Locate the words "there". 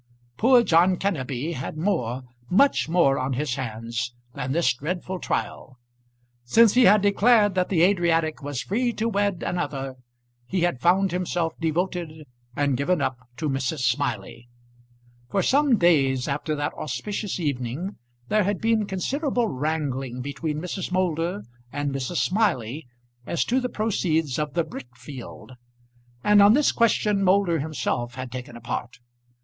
18.27-18.43